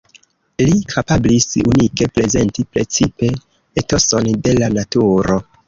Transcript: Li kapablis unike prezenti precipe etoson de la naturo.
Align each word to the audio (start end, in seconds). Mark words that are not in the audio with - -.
Li 0.61 0.79
kapablis 0.93 1.47
unike 1.73 2.09
prezenti 2.17 2.67
precipe 2.73 3.31
etoson 3.85 4.33
de 4.49 4.59
la 4.61 4.75
naturo. 4.83 5.41